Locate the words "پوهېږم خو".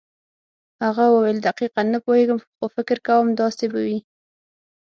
2.05-2.65